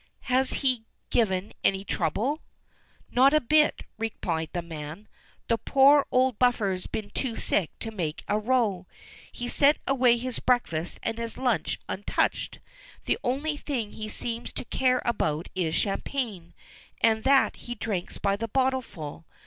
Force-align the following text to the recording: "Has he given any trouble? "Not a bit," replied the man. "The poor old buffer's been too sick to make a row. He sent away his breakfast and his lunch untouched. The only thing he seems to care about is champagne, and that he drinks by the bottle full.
"Has 0.21 0.53
he 0.65 0.85
given 1.11 1.53
any 1.63 1.83
trouble? 1.85 2.41
"Not 3.11 3.35
a 3.35 3.39
bit," 3.39 3.83
replied 3.99 4.49
the 4.51 4.63
man. 4.63 5.07
"The 5.47 5.59
poor 5.59 6.07
old 6.09 6.39
buffer's 6.39 6.87
been 6.87 7.11
too 7.11 7.35
sick 7.35 7.69
to 7.81 7.91
make 7.91 8.23
a 8.27 8.39
row. 8.39 8.87
He 9.31 9.47
sent 9.47 9.77
away 9.85 10.17
his 10.17 10.39
breakfast 10.39 10.99
and 11.03 11.19
his 11.19 11.37
lunch 11.37 11.79
untouched. 11.87 12.57
The 13.05 13.19
only 13.23 13.55
thing 13.57 13.91
he 13.91 14.09
seems 14.09 14.51
to 14.53 14.65
care 14.65 15.03
about 15.05 15.49
is 15.53 15.75
champagne, 15.75 16.55
and 17.01 17.23
that 17.23 17.57
he 17.57 17.75
drinks 17.75 18.17
by 18.17 18.35
the 18.35 18.47
bottle 18.47 18.81
full. 18.81 19.27